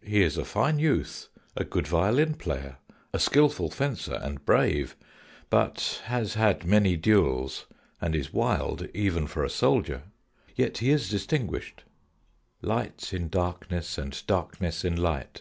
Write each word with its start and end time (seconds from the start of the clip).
He 0.00 0.22
is 0.22 0.38
a 0.38 0.44
fine 0.44 0.78
youth, 0.78 1.26
a 1.56 1.64
good 1.64 1.88
violin 1.88 2.34
player, 2.34 2.76
a 3.12 3.18
skilful 3.18 3.68
fencer, 3.68 4.14
and 4.22 4.44
brave, 4.46 4.94
but 5.50 6.02
has 6.04 6.34
had 6.34 6.64
many 6.64 6.96
duels, 6.96 7.66
and 8.00 8.14
is 8.14 8.32
wild 8.32 8.86
even 8.94 9.26
for 9.26 9.42
a 9.42 9.50
soldier. 9.50 10.04
Yet 10.54 10.78
he 10.78 10.90
is 10.92 11.08
distinguished 11.08 11.82
light 12.60 13.12
in 13.12 13.28
darkness 13.28 13.98
and 13.98 14.22
darkness 14.28 14.84
in 14.84 14.94
light. 14.94 15.40